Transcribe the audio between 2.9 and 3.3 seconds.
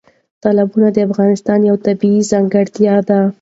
ده.